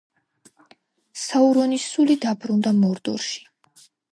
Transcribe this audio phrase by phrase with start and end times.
[1.25, 3.39] საურონის სული დაბრუნდა მორდორში.